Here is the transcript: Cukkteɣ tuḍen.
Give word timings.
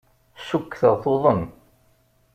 Cukkteɣ 0.47 0.93
tuḍen. 1.03 1.41